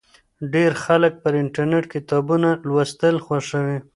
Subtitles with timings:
[0.53, 3.77] ډیر خلک پر انټرنېټ کتابونه لوستل خوښوي.